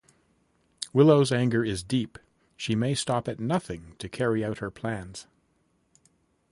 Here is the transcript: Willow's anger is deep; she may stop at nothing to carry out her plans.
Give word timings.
Willow's 0.93 1.31
anger 1.31 1.63
is 1.63 1.83
deep; 1.83 2.17
she 2.57 2.73
may 2.73 2.95
stop 2.95 3.27
at 3.27 3.39
nothing 3.39 3.93
to 3.99 4.09
carry 4.09 4.43
out 4.43 4.57
her 4.57 4.71
plans. 4.71 5.27